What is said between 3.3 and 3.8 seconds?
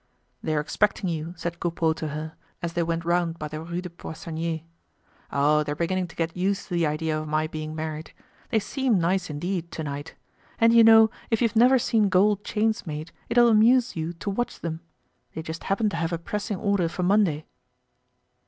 by the